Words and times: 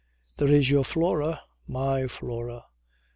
"There 0.37 0.47
is 0.47 0.67
your 0.71 0.83
Flora." 0.83 1.43
"My 1.67 2.07
Flora! 2.07 2.63